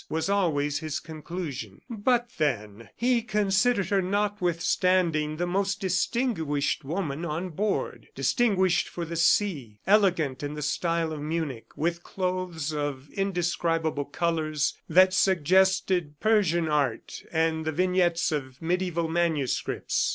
was 0.09 0.29
always 0.31 0.79
his 0.79 0.99
conclusion. 0.99 1.79
But 1.87 2.31
then, 2.39 2.89
he 2.95 3.21
considered 3.21 3.89
her, 3.89 4.01
notwithstanding, 4.01 5.37
the 5.37 5.45
most 5.45 5.79
distinguished 5.79 6.83
woman 6.83 7.23
on 7.23 7.49
board 7.49 8.07
distinguished 8.15 8.89
for 8.89 9.05
the 9.05 9.15
sea 9.15 9.77
elegant 9.85 10.41
in 10.41 10.55
the 10.55 10.63
style 10.63 11.13
of 11.13 11.21
Munich, 11.21 11.67
with 11.77 12.01
clothes 12.01 12.73
of 12.73 13.11
indescribable 13.11 14.05
colors 14.05 14.75
that 14.89 15.13
suggested 15.13 16.19
Persian 16.19 16.67
art 16.67 17.21
and 17.31 17.63
the 17.63 17.71
vignettes 17.71 18.31
of 18.31 18.59
mediaeval 18.59 19.07
manuscripts. 19.07 20.09